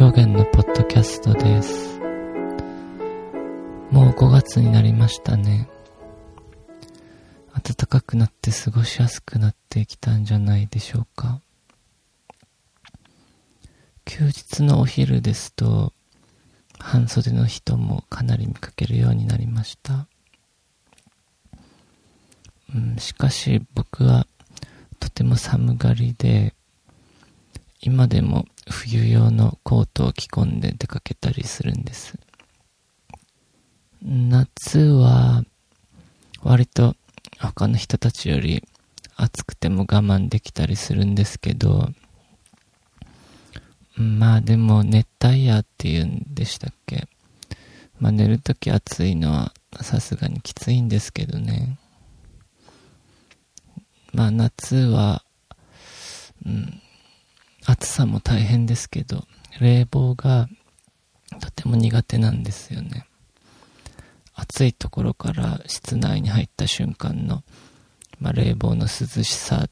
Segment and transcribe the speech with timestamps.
[0.00, 2.00] 証言のポッドキャストです。
[3.90, 5.68] もう5月になりましたね。
[7.52, 11.42] 暖かくなって過ごしやすくなってきたんじゃないでしょうか。
[14.06, 15.92] 休日のお昼ですと、
[16.78, 20.06] 半袖の人もかなり見かけるようになりました。
[22.74, 24.26] うん、しかし僕は
[24.98, 26.54] とても寒がりで、
[27.82, 32.18] 今でも冬用のコートを着込んで出かけたりするんです。
[34.02, 35.44] 夏は
[36.42, 36.94] 割と
[37.38, 38.66] 他の人たちより
[39.16, 41.90] 暑くても我慢できたりするんですけど、
[43.96, 47.08] まあでも熱帯夜っていうんでしたっけ？
[47.98, 51.78] まあ寝るとき暑いのはさすがにきついんですけどね。
[54.12, 55.22] まあ夏は、
[56.46, 56.80] うん、
[57.70, 59.28] 暑さも大変ですけど、
[59.60, 60.48] 冷房が
[61.40, 63.06] とても苦手なんですよね。
[64.34, 67.44] 暑いところから室内に入った瞬間の、
[68.18, 68.88] まあ、冷房の涼
[69.22, 69.68] しさ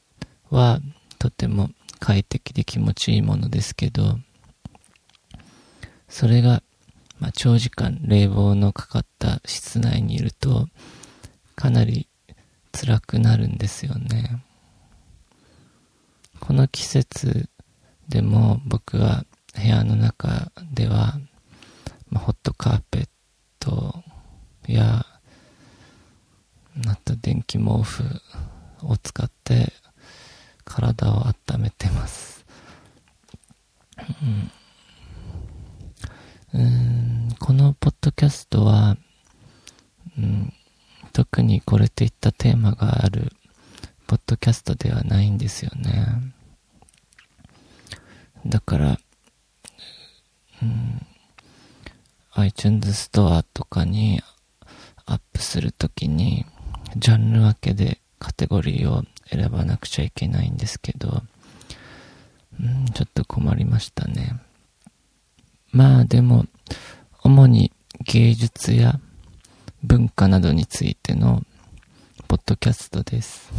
[0.49, 0.79] は
[1.17, 4.17] とても快適で気持ちいいものですけど、
[6.07, 6.63] それが、
[7.19, 10.69] まあ、長時間冷房のかかった室内にいると、
[11.55, 12.07] かなり
[12.71, 14.41] 辛くなるんですよね。
[16.39, 17.49] この季節
[18.09, 19.23] でも僕は
[19.55, 21.19] 部屋の中では、
[22.09, 23.09] まあ、ホットカーペッ
[23.59, 24.03] ト
[24.67, 25.05] や、
[26.87, 28.03] あと電気毛布
[28.83, 29.73] を使って
[30.63, 32.45] 体を温めてます。
[36.53, 38.97] うん、うんこのポッドキャストは、
[40.17, 40.53] うん、
[41.13, 43.33] 特にこれといったテーマがある
[44.07, 46.38] ポッドキャストではないんですよね。
[48.45, 48.99] だから、
[50.61, 51.05] うん、
[52.33, 54.21] iTunes ストアとかに
[55.05, 56.45] アップするときに、
[56.95, 61.23] ジャンル分けでカテゴリーを選ばなくちゃいけないんですけど、
[62.59, 64.39] うん、ちょっと困りましたね。
[65.71, 66.45] まあでも、
[67.23, 67.71] 主に
[68.05, 68.99] 芸術や
[69.83, 71.43] 文化などについての
[72.27, 73.51] ポッドキャストです。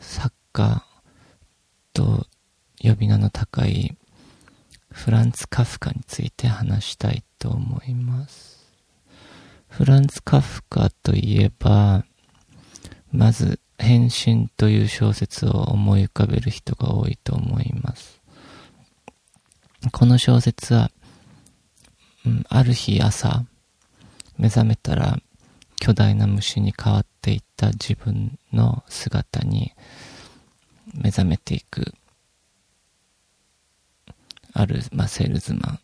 [0.00, 0.84] 作家
[1.92, 2.26] と
[2.82, 3.96] 呼び名の高い
[4.90, 8.66] フランツ・カフカについて話したいと思います。
[9.68, 12.04] フランツ・カフカといえば、
[13.12, 18.20] まず、変身という小説を思い浮かべる人が多いと思います。
[19.92, 20.90] この小説は、
[22.48, 23.44] ある日朝、
[24.36, 25.18] 目覚めたら
[25.76, 29.72] 巨大な虫に変わっていった自分の姿に
[30.92, 31.94] 目覚めていく、
[34.52, 35.80] ある、まあ、セールズマン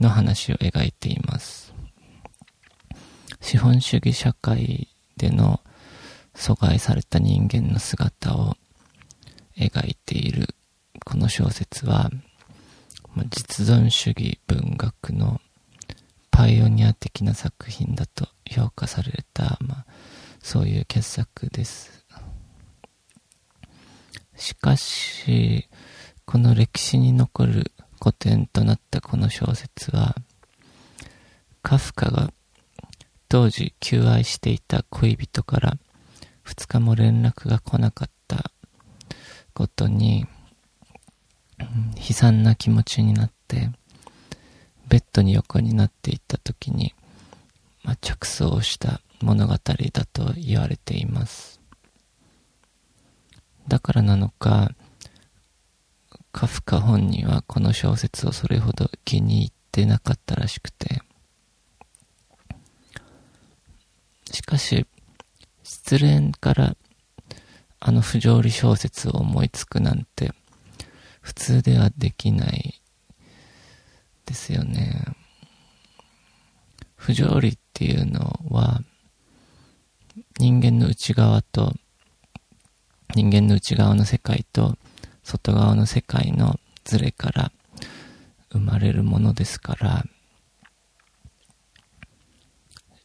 [0.00, 1.74] の話を描いています。
[3.40, 5.60] 資本主義社会での
[6.34, 8.56] 阻害された人間の姿を
[9.58, 10.54] 描いている
[11.04, 12.10] この小説は、
[13.30, 15.40] 実存主義文学の
[16.30, 19.86] パイオニア的な作品だと評価された、まあ、
[20.42, 22.04] そういう傑作です。
[24.36, 25.68] しかし、
[26.26, 30.16] この歴史に残る古典となったこの小説は、
[31.62, 32.32] カフカが
[33.28, 35.78] 当時求愛していた恋人から
[36.44, 38.50] 2日も連絡が来なかった
[39.54, 40.26] ことに、
[41.96, 43.70] 悲惨な気持ちになって、
[44.88, 46.94] ベッドに横になっていった時に、
[47.84, 49.58] まあ、着想をした物語だ
[50.06, 51.60] と言われています。
[53.68, 54.72] だからなのか、
[56.32, 61.02] カフカ本人はこの小説をそれほど気に入ってなかったらしくて、
[64.30, 64.86] しかし、
[65.62, 66.76] 失恋から
[67.80, 70.32] あの不条理小説を思いつくなんて、
[71.20, 72.80] 普通ではできない
[74.26, 75.04] ですよね。
[76.96, 78.82] 不条理っていうのは、
[80.38, 81.74] 人間の内側と、
[83.14, 84.76] 人間の内側の世界と、
[85.22, 87.52] 外側の世界のズレから
[88.50, 90.04] 生まれるものですから、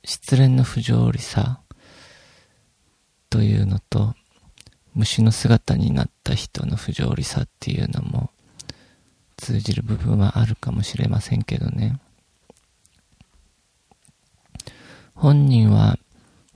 [0.04, 1.60] 失恋の不条理さ
[3.30, 4.16] というのと、
[4.94, 8.32] 虫の姿になった人の不条理さっていうのも
[9.38, 12.00] 通じる部分はあるかもしれませんけどね。
[15.14, 15.98] 本人は、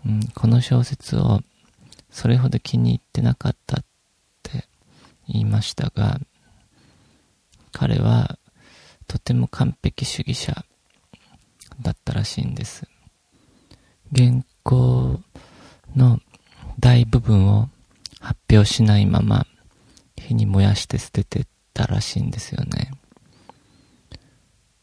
[0.05, 1.41] うん、この小説を
[2.09, 3.85] それほど気に入ってなかったっ
[4.43, 4.67] て
[5.27, 6.19] 言いましたが、
[7.71, 8.37] 彼は
[9.07, 10.65] とても完璧主義者
[11.81, 12.87] だったらしいんです。
[14.15, 15.21] 原稿
[15.95, 16.19] の
[16.79, 17.69] 大部分を
[18.19, 19.45] 発表しないまま
[20.15, 22.91] 火に燃やして捨ててたらしいんですよね。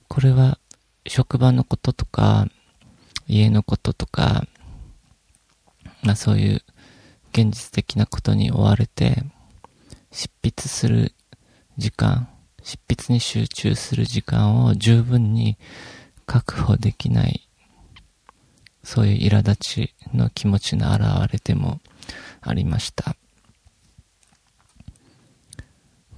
[0.08, 0.58] これは
[1.06, 2.46] 職場のこととか
[3.26, 4.46] 家のこととか、
[6.02, 6.62] まあそういう
[7.32, 9.24] 現実的なことに追われて
[10.10, 11.12] 執筆する
[11.76, 12.28] 時間、
[12.62, 15.58] 執筆に集中する時間を十分に
[16.26, 17.48] 確保できない
[18.88, 21.78] そういう苛立ちの気持ちの表れでも
[22.40, 23.16] ありました。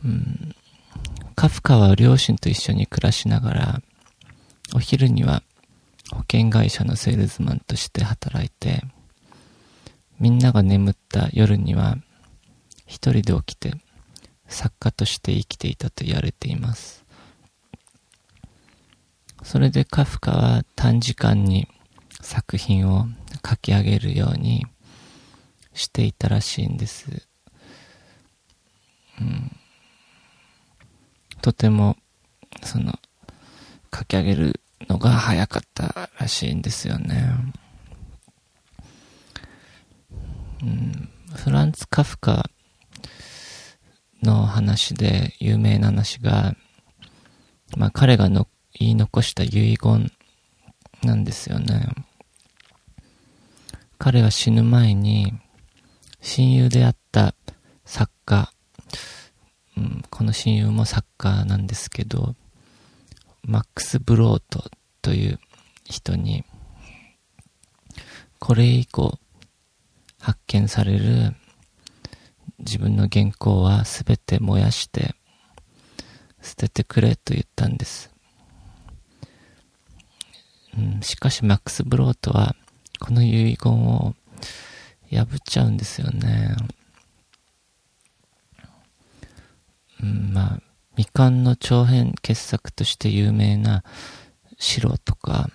[0.04, 0.54] うん、
[1.34, 3.82] カフカは両親と一緒に暮らしながら、
[4.72, 5.42] お昼には
[6.12, 8.84] 保険会社のセールスマンとして働いて、
[10.20, 11.96] みんなが眠った夜には、
[12.86, 13.72] 一人で起きて
[14.48, 17.06] 作家として生きていたと言われています。
[19.42, 21.66] それでカフカは短時間に
[22.20, 23.06] 作品を
[23.48, 24.66] 書き上げるように
[25.72, 27.26] していたらしいんです。
[29.20, 29.56] うん、
[31.40, 31.96] とても、
[32.62, 32.98] その、
[33.94, 37.34] 書き上げるのが早かったらしいんですよね。
[40.62, 42.50] うん、フランツ・カフカ
[44.22, 46.54] の話で有名な話が、
[47.76, 50.10] まあ彼がの言い残した遺言
[51.02, 51.88] なんですよね。
[53.98, 55.32] 彼は死ぬ前に
[56.20, 57.34] 親友であった
[57.84, 58.52] 作家、
[59.76, 62.34] うん、この親友も作家なんですけど、
[63.42, 64.70] マックス・ブロート
[65.02, 65.38] という
[65.84, 66.44] 人に、
[68.38, 69.18] これ以降
[70.20, 71.34] 発見される
[72.58, 75.14] 自分の原稿は全て燃やして
[76.42, 78.10] 捨ててくれと言ったんです。
[80.78, 82.54] うん、しかしマックス・ブロートは
[83.00, 84.14] この遺言を
[85.10, 86.54] 破っちゃうんですよね。
[90.02, 90.60] うん、まあ、
[90.96, 93.84] 未完の長編傑作として有名な
[94.58, 95.50] 白とか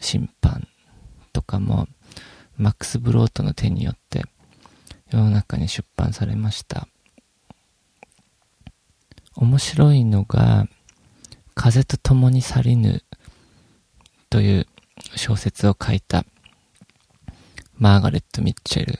[0.00, 0.66] 審判
[1.32, 1.88] とかも
[2.56, 4.24] マックス・ブロートの手によって
[5.10, 6.88] 世の中に出版されました。
[9.34, 10.66] 面白いのが、
[11.54, 13.02] 風と共に去りぬ
[14.30, 14.66] という
[15.16, 16.24] 小説を書いた
[17.76, 18.98] マーガレット・ミッチェル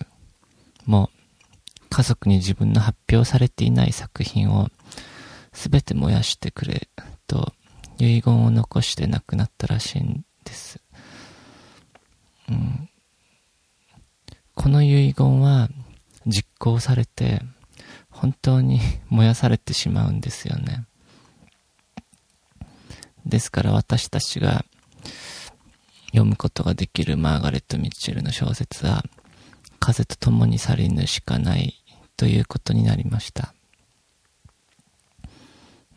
[0.85, 1.11] も
[1.88, 4.68] 家族に自分の発表されていない作品を
[5.52, 6.88] 全て燃やしてくれ
[7.26, 7.52] と
[7.99, 10.80] 遺言を残して亡くなったらしいんです。
[12.49, 12.88] うん、
[14.62, 15.69] この遺言は
[16.25, 17.42] 実行されて
[18.11, 18.78] 本当に
[19.11, 20.85] 燃やされてしまうんですよね。
[23.26, 24.64] ですから私たちが
[26.12, 29.04] 読むことができるマーガレット・ミッチェルの小説は、
[29.81, 31.83] 風と共に去りぬしかない
[32.16, 33.54] ということになりました。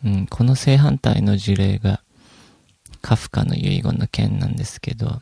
[0.04, 2.02] うん、この正反対の事例が
[3.04, 5.22] カフカの遺言の件なんですけど、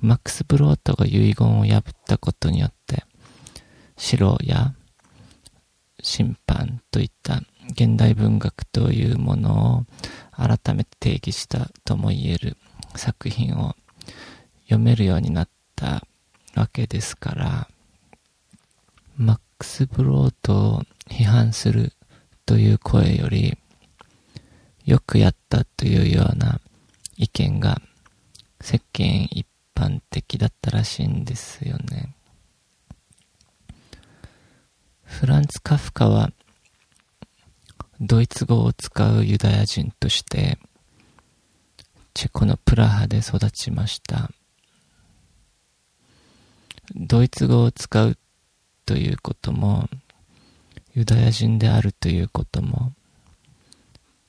[0.00, 3.04] マックス・ブロートが遺言を破ったことによって、
[3.96, 4.74] 白や
[6.00, 9.84] 審判といった現代文学というものを
[10.36, 12.56] 改めて定義したとも言える
[12.94, 13.74] 作品を
[14.62, 16.06] 読めるようになった
[16.54, 17.68] わけですから、
[19.16, 21.92] マックス・ブロートを批判する
[22.46, 23.58] という声より、
[24.84, 26.60] よくやったというような
[27.16, 27.80] 意見が
[28.60, 29.46] 世間一
[29.78, 32.12] 般的だったらしいんですよね。
[35.04, 36.32] フランツ・カフカは
[38.00, 40.58] ドイツ語を使うユダヤ人として、
[42.12, 44.30] チェコのプラハで育ちました。
[46.96, 48.18] ドイツ語を使う
[48.84, 49.88] ということも、
[50.94, 52.92] ユダヤ人であるということも、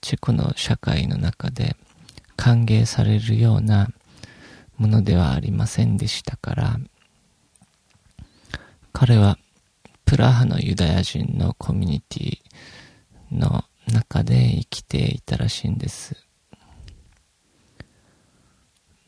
[0.02, 1.76] チェコの社会の中で
[2.36, 3.90] 歓迎されるような
[4.80, 6.80] ものではありませんでしたから、
[8.94, 9.38] 彼は
[10.06, 12.40] プラハのユダヤ人のコミュニティ
[13.32, 16.16] の中で生きていたらしいんです。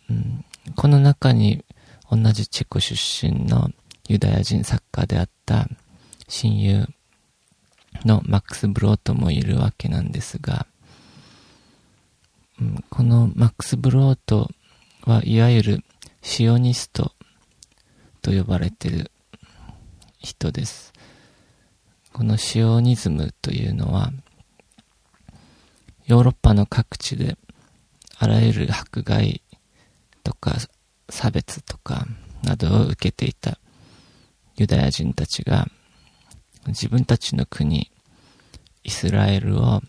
[0.09, 1.63] うん、この中に
[2.11, 3.71] 同じチェコ出身の
[4.07, 5.69] ユダヤ人作家であった
[6.27, 6.87] 親友
[8.05, 10.67] のマックス・ブロートもいるわけなんですが、
[12.59, 14.49] うん、このマックス・ブロート
[15.05, 15.83] はいわゆる
[16.21, 17.11] シオニスト
[18.21, 19.11] と呼ばれている
[20.19, 20.93] 人です。
[22.13, 24.11] このシオニズムというのは、
[26.05, 27.35] ヨーロッパの各地で
[28.19, 29.41] あらゆる迫害
[30.23, 30.57] とか
[31.09, 32.05] 差別とか
[32.43, 33.57] などを受けていた
[34.55, 35.65] ユダヤ人たちが
[36.67, 37.91] 自分たちの国
[38.83, 39.81] イスラエルを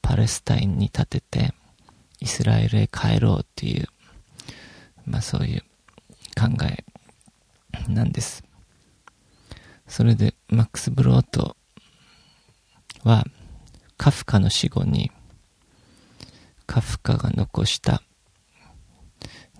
[0.00, 1.54] パレスタインに建てて
[2.20, 3.88] イスラエルへ帰ろうという
[5.06, 5.62] まあそういう
[6.38, 6.84] 考え
[7.92, 8.44] なんです。
[9.86, 11.56] それで、マックス・ブロート
[13.04, 13.24] は、
[13.96, 15.10] カフカの死後に、
[16.66, 18.02] カフカが残した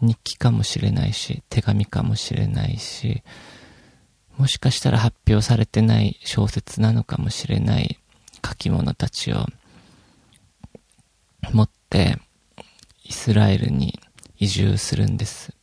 [0.00, 3.22] 日記かもしれないし、手紙かもしれないし、
[4.36, 8.00] もしかしたら発表されてない小説なのかもしれない
[8.44, 9.46] 書き物たちを
[11.52, 12.18] 持って
[13.04, 14.00] イスラエルに
[14.44, 15.54] 移住するんです。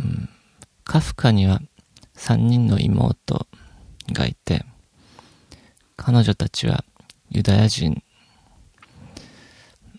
[0.00, 0.30] うん、
[0.82, 1.60] カフカには
[2.16, 3.46] 3人の妹
[4.12, 4.64] がいて、
[5.94, 6.86] 彼女たちは
[7.28, 8.02] ユダヤ人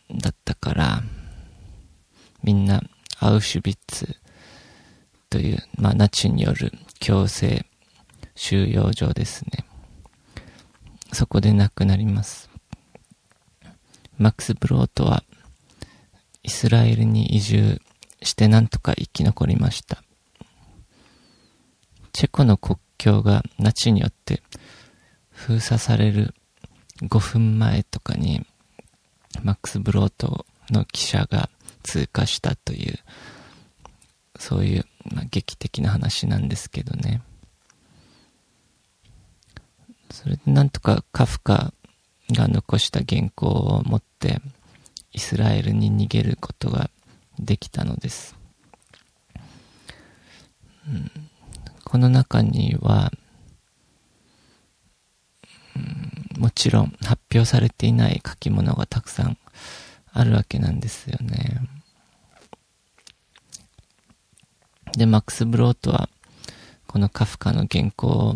[0.09, 1.03] だったから、
[2.41, 2.81] みんな
[3.19, 4.15] アウシュビッツ
[5.29, 7.67] という、まあ、ナチによる強制
[8.33, 9.67] 収容所ですね。
[11.13, 12.49] そこで亡くなります。
[14.17, 15.23] マックス・ブロートは
[16.47, 17.81] イスラエルに移住
[18.23, 20.01] してなんとか生き残りました。
[22.13, 24.41] チェコの国境がナチによって
[25.29, 26.33] 封鎖される
[27.01, 28.45] 5分前とかに
[29.43, 31.49] マックス・ブロートの記者が
[31.83, 32.97] 通過したという
[34.39, 37.21] そういう、まあ、劇的な話なんですけどね。
[40.11, 41.73] それでなんとかカフカ
[42.31, 44.39] が残した原稿を持って
[45.17, 46.91] イスラエルに逃げることが
[47.39, 48.35] できたのです。
[50.87, 51.11] うん、
[51.83, 53.11] この中には、
[55.75, 55.79] う
[56.39, 59.39] ん、もちろん発表されていない書き物がたくさん
[60.13, 61.67] あるわけなんですよね。
[64.95, 66.09] で、マックス・ブロートは、
[66.85, 68.35] このカフカの原稿を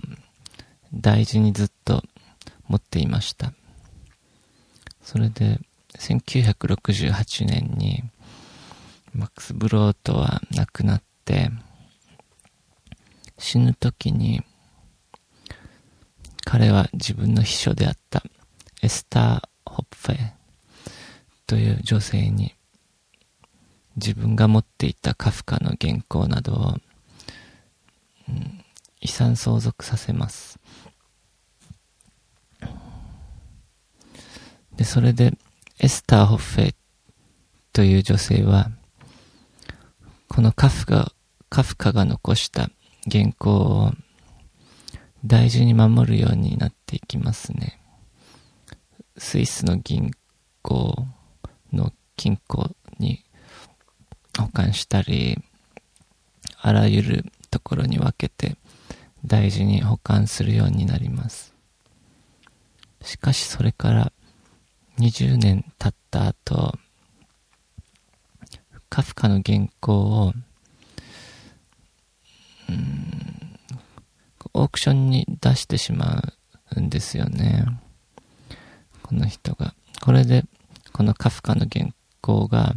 [0.95, 2.03] 大事にずっと
[2.67, 3.53] 持っていました。
[5.03, 5.59] それで、
[5.97, 8.03] 1968年に、
[9.13, 11.51] マックス・ブロートは亡くなって、
[13.37, 14.43] 死ぬ時に、
[16.45, 18.23] 彼は自分の秘書であった
[18.81, 20.17] エスター・ホッフェ
[21.45, 22.55] という女性に
[23.97, 26.75] 自分が持っていたカフカの原稿などを、
[28.29, 28.63] うん、
[29.01, 30.59] 遺産相続させます。
[34.75, 35.37] で、それで、
[35.83, 36.75] エスター・ホッフェ
[37.73, 38.69] という女性は、
[40.27, 41.11] このカフカ、
[41.49, 42.69] カフカが残した
[43.11, 43.91] 原稿を
[45.25, 47.81] 大事に守るようになっていきますね。
[49.17, 50.11] スイスの銀
[50.61, 51.07] 行
[51.73, 52.69] の金庫
[52.99, 53.23] に
[54.37, 55.39] 保管したり、
[56.61, 58.55] あらゆるところに分けて
[59.25, 61.55] 大事に保管するようになります。
[63.01, 64.13] しかしそれから
[65.01, 66.77] 20年経った後、
[68.87, 70.33] カフカの原稿を、
[72.69, 73.57] うん、
[74.53, 76.21] オークションに出してしま
[76.75, 77.65] うんですよね。
[79.01, 79.73] この人が。
[80.03, 80.45] これで、
[80.93, 81.87] このカフカの原
[82.21, 82.75] 稿が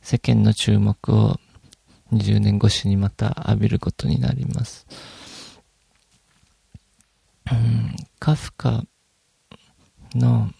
[0.00, 1.38] 世間の注目を
[2.14, 4.86] 20年越しにまた浴びることになります。
[7.50, 8.84] うん、カフカ
[10.14, 10.50] の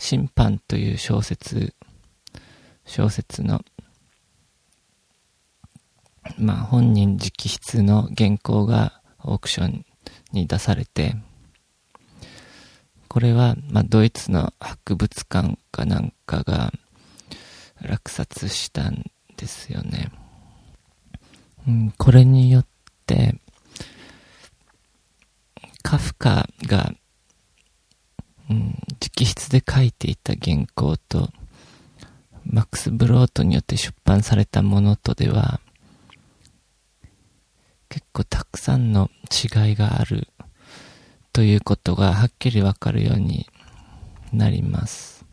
[0.00, 1.74] 審判という小説、
[2.86, 3.60] 小説の、
[6.38, 9.84] まあ本人直筆の原稿がオークション
[10.32, 11.16] に出されて、
[13.08, 16.72] これは、まあ、ドイツの博物館かなんかが
[17.82, 20.10] 落札したんですよね。
[21.68, 22.66] うん、これによっ
[23.06, 23.34] て、
[25.82, 26.94] カフカが、
[28.50, 31.30] 直筆で書いていた原稿と、
[32.44, 35.60] マックス・ブロートによって出版されたものとでは、
[37.88, 40.28] 結構たくさんの違いがある
[41.32, 43.48] ということがはっきりわかるように
[44.32, 45.24] なります。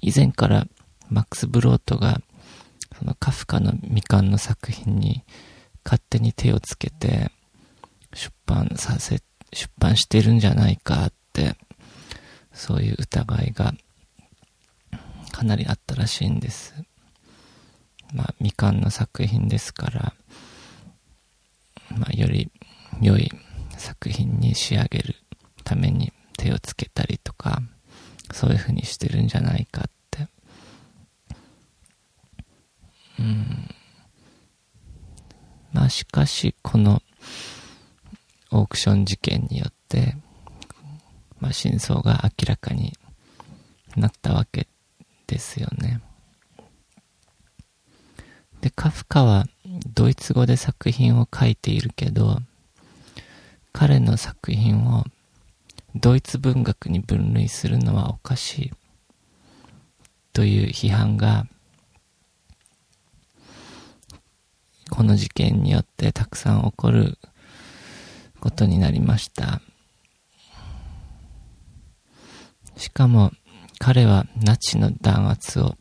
[0.00, 0.66] 以前から
[1.10, 2.20] マックス・ブロートが
[2.98, 5.24] そのカフカの未完の作品に
[5.84, 7.30] 勝手に手をつけて
[8.12, 9.20] 出版させ、
[9.52, 11.12] 出版してるんじゃないかっ、
[12.52, 13.74] そういう疑いが
[15.32, 16.74] かなりあったらしいんです。
[18.14, 20.14] まあ、未完の作品ですから、
[21.96, 22.50] まあ、より
[23.00, 23.30] 良い
[23.76, 25.16] 作品に仕上げる
[25.64, 27.60] ために手をつけたりとか、
[28.32, 30.28] そういう風にしてるんじゃないかって。
[33.18, 33.68] うん。
[35.72, 37.02] まあしかし、この
[38.50, 40.16] オークション事件によって、
[41.46, 42.92] まあ真相が明らかに
[43.96, 44.66] なったわけ
[45.28, 46.00] ですよね。
[48.60, 49.46] で、カフカは
[49.94, 52.38] ドイツ語で作品を書いているけど、
[53.72, 55.04] 彼の作品を
[55.94, 58.72] ドイツ文学に分類するのはおかしい
[60.32, 61.46] という批判が
[64.90, 67.18] この事件によってたくさん起こる
[68.40, 69.60] ことになりました。
[72.76, 73.32] しかも
[73.78, 75.76] 彼はナチの弾圧を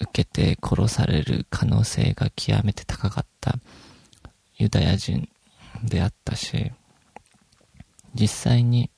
[0.00, 3.56] 受けて殺される可能性が極めて高かった
[4.56, 5.28] ユダヤ人
[5.82, 6.72] であったし、
[8.14, 8.90] 実際に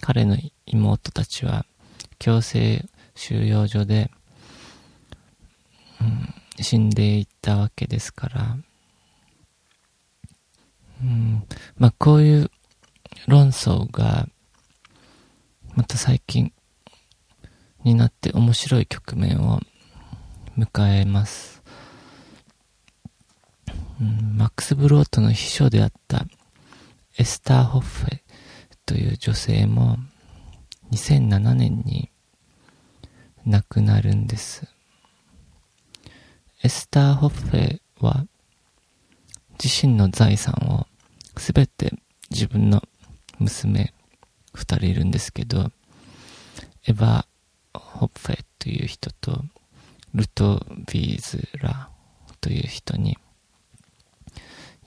[0.00, 1.64] 彼の妹たちは
[2.18, 4.10] 強制収容所で、
[6.00, 8.56] うん、死んでいったわけですから、
[11.02, 11.42] うん、
[11.76, 12.50] まあこういう
[13.26, 14.26] 論争が
[15.74, 16.52] また最近
[17.84, 19.60] になって面白い局面を
[20.58, 21.62] 迎えます。
[23.98, 26.26] マックス・ブロートの秘書であった
[27.18, 28.20] エスター・ホッフェ
[28.86, 29.98] という女性も
[30.92, 32.10] 2007年に
[33.46, 34.66] 亡くなるんです。
[36.62, 38.26] エスター・ホッフェは
[39.62, 40.86] 自身の財産を
[41.36, 41.92] すべて
[42.30, 42.82] 自分の
[43.38, 43.92] 娘
[44.52, 45.70] 二人いるんですけど、
[46.86, 47.24] エヴァ・
[47.74, 49.44] ホッフェという人と
[50.14, 51.90] ルトビーズラ
[52.40, 53.16] という人に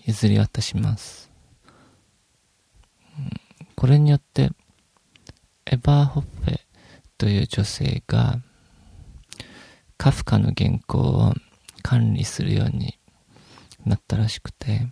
[0.06, 1.32] 譲り渡します。
[3.76, 4.52] これによって、
[5.66, 6.60] エバー・ホッフェ
[7.18, 8.40] という女性が
[9.98, 11.34] カフカの原稿を
[11.82, 13.00] 管理するように
[13.86, 14.88] なったらしくて、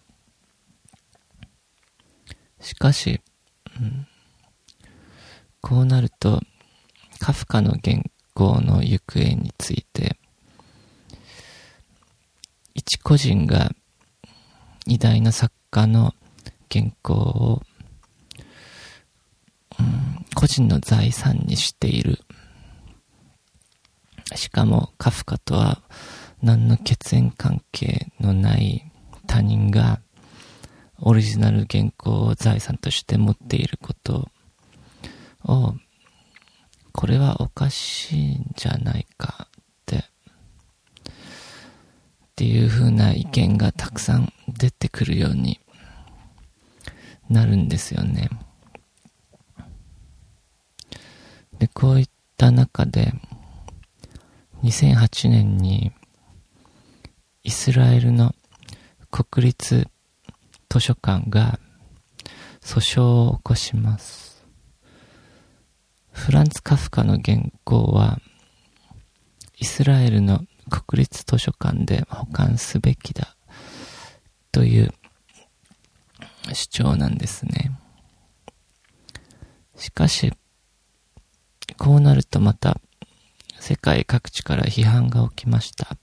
[2.62, 3.22] しかし、
[3.80, 4.08] うん、
[5.62, 6.42] こうなると、
[7.20, 8.02] カフカの原
[8.34, 10.18] 稿の行方について、
[12.74, 13.72] 一個人が
[14.88, 16.14] 偉大な作家の
[16.72, 17.62] 原稿を、
[19.80, 22.20] うん、個人の財産にしている。
[24.36, 25.82] しかもカフカとは
[26.42, 28.92] 何の血縁関係のない
[29.28, 30.00] 他人が
[31.00, 34.30] オリジナル原稿を財産として持っていること
[35.46, 35.76] を
[36.92, 40.04] これはおかしいんじゃないかってっ
[42.36, 45.60] ていう風な意見がたくさん出てくるように
[47.30, 48.30] なるんですよね。
[51.60, 53.14] で、こういった中で
[54.64, 55.92] 2008年に
[57.44, 58.36] イスラエルの
[59.12, 59.88] 国立
[60.70, 61.60] 図書館が
[62.62, 64.31] 訴訟を起こします。
[66.22, 68.20] フランツ・カフカの原稿は、
[69.58, 73.36] イスラエルの国立図書館で保管すべきだ
[74.52, 74.94] という
[76.54, 77.72] 主張なんですね。
[79.76, 80.32] しかし、
[81.80, 82.80] こうなるとまた
[83.60, 85.98] 世界各地から批判が起きました。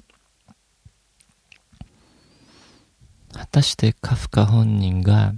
[3.34, 5.32] 果たしてカフカ本人が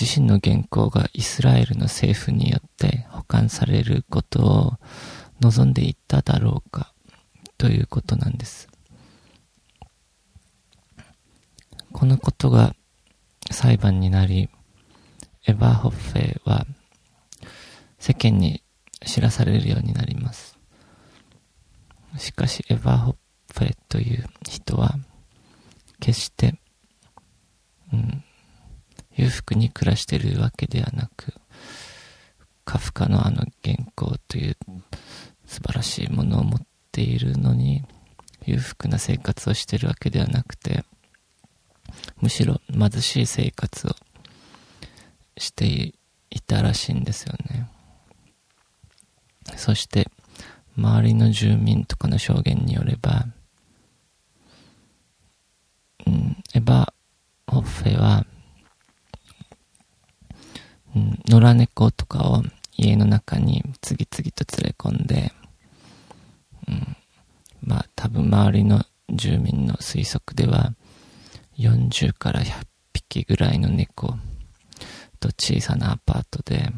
[0.00, 4.72] 自身の原稿がイスラエルの政府によって保管されることを
[5.40, 6.94] 望んでいただろうか
[7.58, 8.68] ということなんです。
[11.92, 12.74] このことが
[13.50, 14.48] 裁判になり、
[15.46, 16.64] エヴァーホッフェは
[17.98, 18.62] 世間に
[19.04, 20.56] 知らされるようになります。
[22.16, 23.16] しかし、エヴァーホッ
[23.52, 24.94] フェという人は、
[26.00, 26.58] 決して、
[27.92, 28.24] うん、
[29.20, 31.34] 裕福に暮らしてるわけではなく、
[32.64, 34.56] カフカのあの原稿という
[35.44, 37.84] 素晴らしいものを持っているのに、
[38.46, 40.84] 裕福な生活をしてるわけではなくて、
[42.22, 43.90] むしろ貧しい生活を
[45.36, 45.92] して
[46.30, 47.68] いたらしいんですよね。
[49.56, 50.10] そして、
[50.78, 53.26] 周りの住民とかの証言によれば、
[56.06, 56.92] うん、エヴァ・
[57.46, 58.24] ホッフェは、
[60.94, 62.42] うん、野良猫とかを
[62.76, 65.32] 家の中に次々と連れ込んで、
[66.68, 66.96] うん、
[67.62, 70.72] まあ多分周りの住民の推測では
[71.58, 74.14] 40から100匹ぐらいの猫
[75.18, 76.72] と小さなアパートで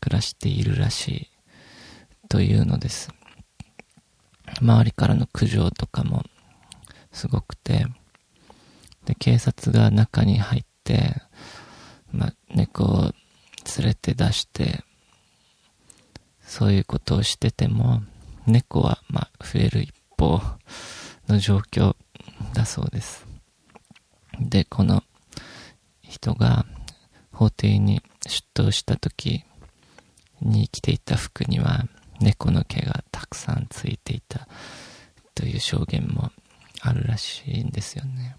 [0.00, 1.30] 暮らしているらしい
[2.28, 3.10] というのです。
[4.60, 6.24] 周りからの苦情とかも
[7.10, 7.86] すごくて、
[9.04, 11.16] で、警察が中に入って、
[12.12, 13.12] まあ、猫を
[13.78, 14.84] 連れて出して、
[16.40, 18.02] そういうことをしてても、
[18.46, 20.40] 猫は、ま、増える一方
[21.28, 21.96] の状況
[22.54, 23.26] だそうです。
[24.40, 25.02] で、この
[26.02, 26.66] 人が
[27.32, 29.44] 法廷に出頭した時
[30.40, 31.86] に着ていた服には
[32.20, 34.46] 猫の毛がたくさんついていた
[35.34, 36.30] という証言も
[36.80, 38.36] あるらしいんですよね。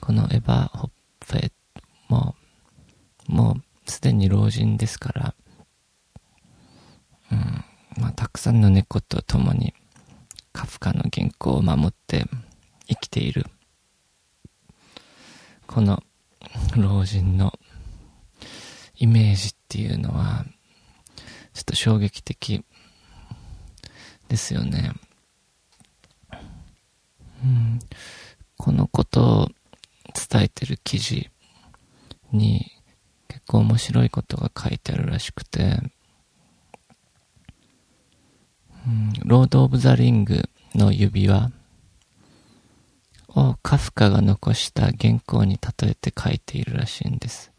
[0.00, 0.90] このエヴァ・ホッ
[1.26, 1.50] フェ
[2.14, 2.34] も、
[3.26, 5.34] もうすでに老人ですから、
[7.32, 7.64] うん、
[8.00, 9.74] まあ、たくさんの猫と共に
[10.52, 12.24] カフカの原稿を守って
[12.86, 13.46] 生きている。
[15.66, 16.02] この
[16.76, 17.58] 老人の
[18.96, 20.44] イメージっていうのは、
[21.52, 22.64] ちょっと衝撃的
[24.28, 24.92] ですよね。
[27.42, 27.78] うん、
[28.56, 29.48] このことを
[30.30, 31.30] 伝えてる記事
[32.34, 32.70] に
[33.28, 35.78] 結構面白いことが書いてあるらしくて、
[38.86, 40.42] うん、ロード・オブ・ザ・リング
[40.74, 41.50] の指輪
[43.28, 47.52] をカフカが残した原稿に例えて書いているらしいんです。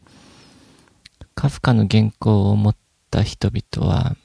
[1.34, 2.76] カフカの原稿を持っ
[3.10, 4.16] た人々は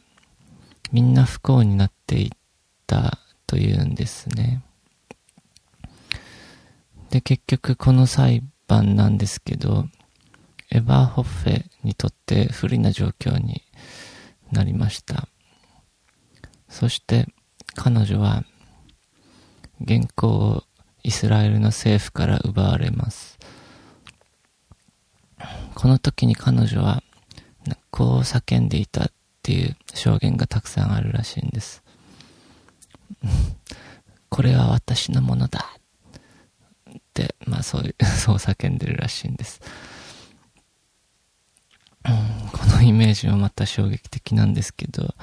[0.91, 2.29] みんな不幸になっていっ
[2.87, 4.63] たというんですね。
[7.09, 9.87] で、結局この裁判なんですけど、
[10.71, 13.62] エヴァーホッフェにとって不利な状況に
[14.51, 15.27] なりました。
[16.69, 17.27] そして
[17.75, 18.43] 彼女は
[19.86, 20.63] 原稿を
[21.03, 23.38] イスラエルの政府から奪われます。
[25.75, 27.03] この時に彼女は
[27.89, 29.12] こう叫んでいたっ
[29.43, 31.84] ていう証言がたくさんあるらしいんです。
[34.29, 35.75] これは私のものだ
[36.89, 39.62] って、まあそういう、そう叫んでるらしいんです。
[42.03, 42.11] こ
[42.77, 45.13] のイメージもまた衝撃的なんですけど、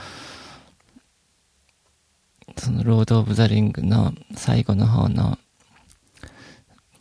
[2.57, 5.39] そのロード・オブ・ザ・リングの最後の方の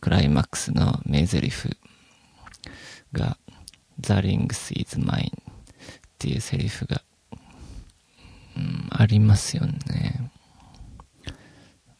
[0.00, 1.76] クライマックスの名台詞
[3.12, 3.36] が
[4.00, 5.30] The Rings is mine っ
[6.18, 7.02] ていうセリフが、
[8.56, 10.30] うん、ありますよね。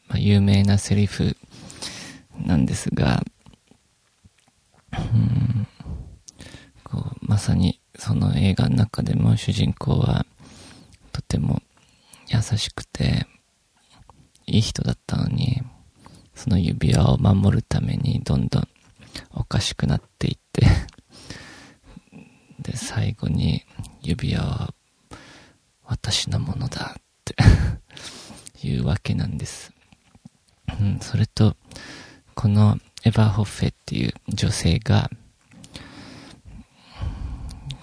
[0.07, 1.35] まあ、有名なセリフ
[2.45, 3.23] なんですが、
[4.93, 5.67] うん、
[6.91, 10.25] こうまさにその映画の中でも主人公は
[11.11, 11.61] とても
[12.27, 13.27] 優しくて
[14.45, 15.61] いい人だったのに、
[16.33, 18.67] その指輪を守るためにどんどん
[19.33, 20.65] おかしくなっていって
[22.61, 23.65] で、最後に
[24.01, 24.73] 指輪は
[25.85, 27.35] 私のものだって
[28.67, 29.71] いうわけなんです。
[30.79, 31.55] うん、それと、
[32.35, 35.09] このエヴァーホッフェっていう女性が、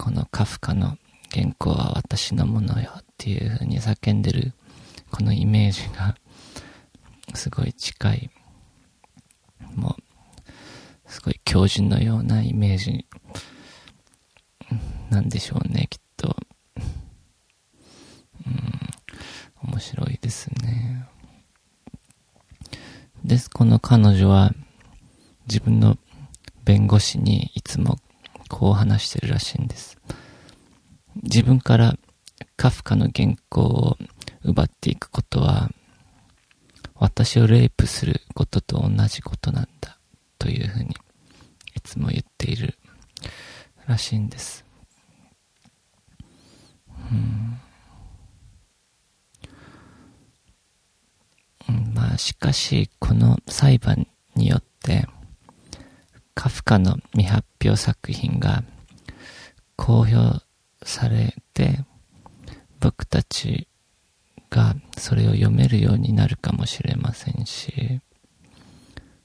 [0.07, 0.99] このカフカの
[1.33, 4.53] 原稿は私のものよっていう風に叫んでる
[5.11, 6.15] このイメージが
[7.35, 8.31] すごい近い、
[9.75, 13.05] もう、すごい強靭のようなイメージ
[15.11, 16.37] なんでしょうね、きっと。
[18.47, 21.09] うん、面白いですね。
[23.25, 24.55] です、この彼女は
[25.49, 25.99] 自分の
[26.65, 27.99] 弁護士にいつも
[28.49, 29.99] こう話してるらしいんです。
[31.23, 31.97] 自分から
[32.57, 33.97] カフカの原稿を
[34.45, 35.71] 奪っていくことは
[36.95, 39.99] 私をレイプすることと同じことなんだ
[40.39, 40.91] というふうに
[41.75, 42.75] いつも言っている
[43.87, 44.65] らしいんです。
[47.11, 47.61] うん
[51.95, 55.07] まあ、しかし、この裁判によって、
[56.37, 58.63] カフカの未発表作品が
[59.75, 60.45] 公表
[60.85, 61.81] されて、
[62.79, 63.67] 僕たち
[64.51, 68.01] がそれを読めるようになるかもしれませんし、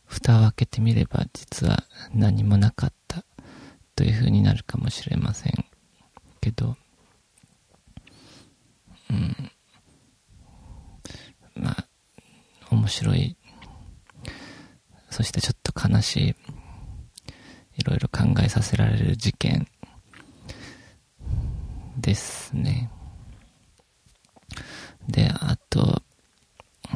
[0.05, 3.23] 蓋を開けてみれば実は何もなかった
[3.95, 5.65] というふうになるかもしれません
[6.39, 6.77] けど、
[9.09, 9.51] うん、
[11.55, 11.87] まあ、
[12.71, 13.35] 面白い、
[15.09, 16.35] そしてちょっと悲しい、
[17.77, 19.67] いろいろ考えさせられる事件
[21.97, 22.89] ですね。
[25.07, 26.01] で、あと、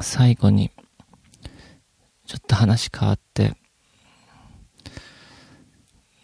[0.01, 0.71] 最後に、
[2.25, 3.55] ちょっと話変わって、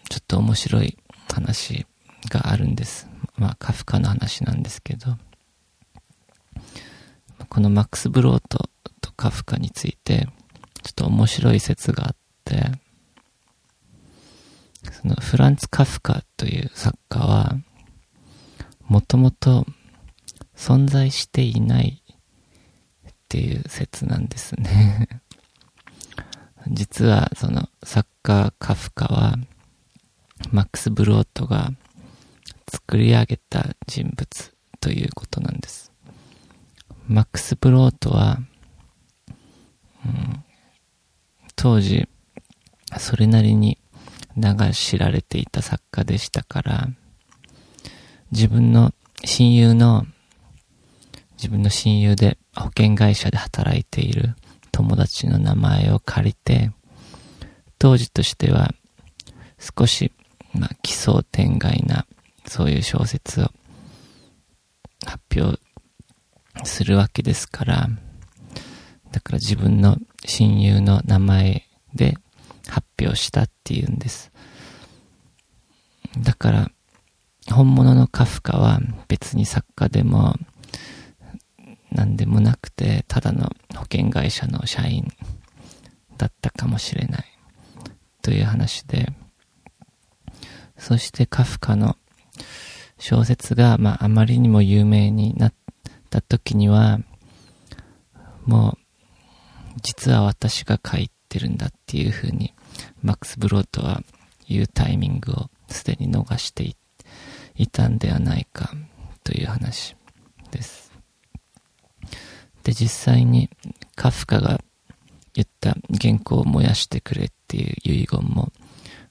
[0.10, 0.98] ちょっと面白い
[1.32, 1.86] 話
[2.30, 3.08] があるんです。
[3.38, 5.18] まあ、カフカの話なんですけど、
[7.50, 8.70] このマックス・ブロート
[9.02, 10.28] とカフカについて、
[10.84, 12.72] ちょっと面白い説があって、
[15.02, 17.56] そのフランツ・カフカという作家は、
[18.88, 19.66] もともと
[20.56, 22.04] 存在していない
[23.10, 25.08] っていう説なんですね
[26.68, 29.38] 実はその作家カフカは
[30.52, 31.72] マックス・ブロートが
[32.70, 35.92] 作り上げた人物ということなんです。
[37.08, 38.40] マックス・ブロートは、
[40.06, 40.44] うん、
[41.56, 42.08] 当時
[42.98, 43.81] それなりに
[44.36, 46.88] 名が知られていた作家でしたから
[48.32, 48.94] 自分の
[49.26, 50.06] 親友の
[51.42, 54.36] 自分の親友で保険会社で働いている
[54.72, 56.72] 友達の名前を借りて、
[57.80, 58.74] 当時としては
[59.60, 60.12] 少し、
[60.54, 62.06] まあ、奇想天外な
[62.46, 63.48] そういう小説を
[65.06, 65.60] 発表
[66.64, 67.90] するわけですから、
[69.12, 71.64] だから自分の親友の名前
[71.96, 72.18] で
[72.68, 74.32] 発表したっていうんです。
[76.20, 76.72] だから、
[77.50, 80.36] 本物のカフカは別に作家でも
[81.92, 85.12] 何でもなくて、ただの保険会社の社員
[86.18, 87.26] だったかもしれない。
[88.22, 89.12] という話で、
[90.78, 91.98] そしてカフカの
[92.98, 95.54] 小説が、まあ、あまりにも有名になっ
[96.10, 97.00] た時には、
[98.46, 98.78] もう、
[99.82, 102.54] 実は私が書いてるんだっていう風に、
[103.02, 104.04] マックス・ブロートは
[104.50, 106.76] 言うタイミングをすでに逃して
[107.56, 108.72] いたんではないか
[109.24, 109.96] という話
[110.52, 110.92] です。
[112.64, 113.50] で、実際に
[113.96, 114.60] カフカが
[115.34, 118.52] 言った原稿を燃やしてくれっていう遺言も、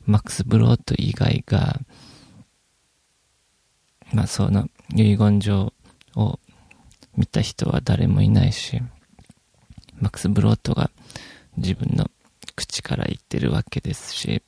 [0.04, 1.80] マックス・ブロート以外が、
[4.12, 5.72] まあその遺言状
[6.16, 6.38] を
[7.16, 8.82] 見た人は誰もいないし、
[9.98, 10.90] マックス・ブロートが
[11.60, 12.10] 自分の
[12.56, 14.42] 口から言ってるわけですし、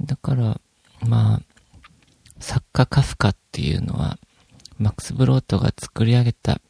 [0.00, 0.60] だから、
[1.06, 1.42] まあ、
[2.40, 4.18] 作家カフカっていうのは、
[4.78, 6.60] マックス・ブロートが作り上げた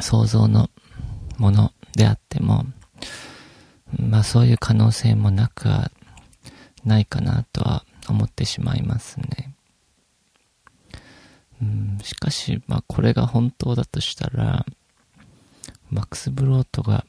[0.00, 0.70] 想像の
[1.36, 2.64] ものであっても、
[3.96, 5.90] まあそういう可能性もなくは
[6.84, 9.54] ないかなとは思ってしまいますね。
[11.60, 14.66] うん、しかし、まあこれが本当だとしたら、
[15.90, 17.04] マックス・ブロートが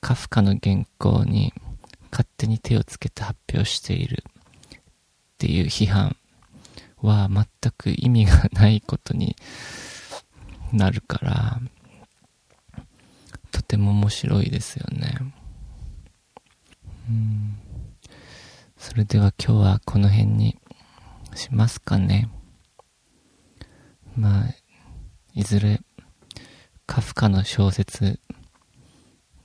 [0.00, 1.52] カフカの原稿に
[2.10, 4.24] 勝手に手をつけて発表している
[4.76, 4.80] っ
[5.38, 6.16] ていう批判
[7.00, 9.36] は全く意味がないことに
[10.72, 11.60] なるから、
[13.50, 15.14] とても面白いですよね。
[17.08, 17.58] うん。
[18.76, 20.58] それでは今日はこの辺に
[21.34, 22.28] しますかね。
[24.16, 24.54] まあ、
[25.34, 25.80] いずれ
[26.92, 28.20] カフカの小説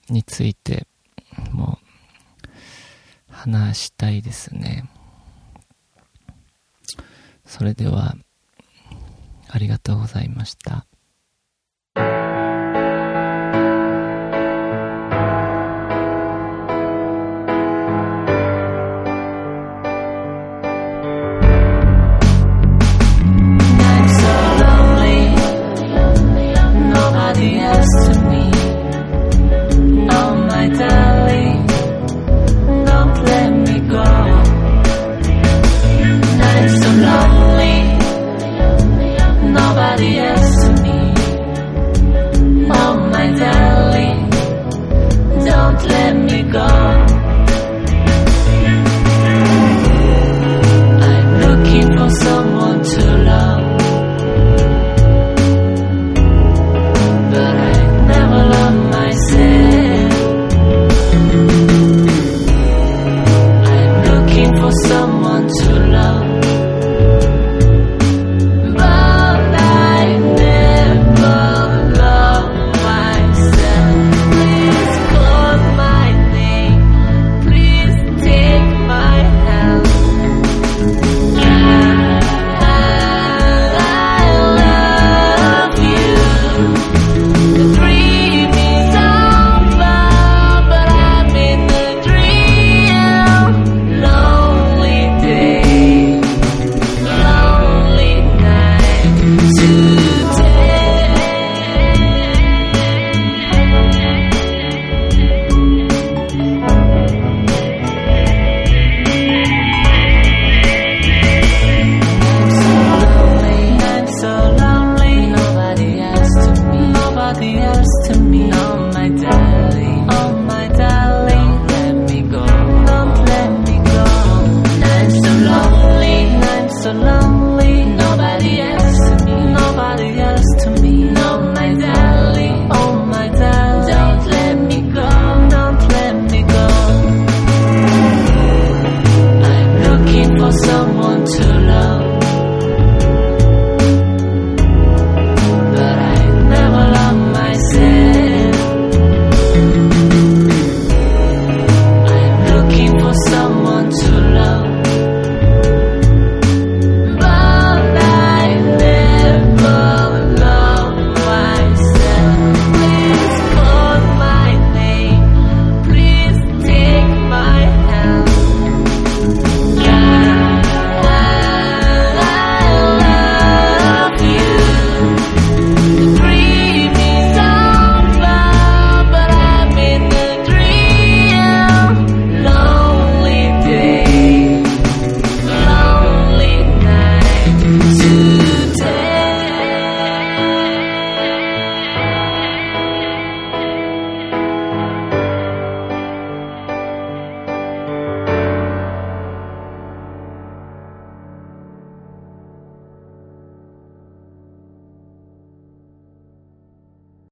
[0.09, 0.85] について
[1.53, 1.79] も
[3.29, 4.83] 話したいですね。
[7.45, 8.15] それでは、
[9.47, 10.87] ありがとうございました。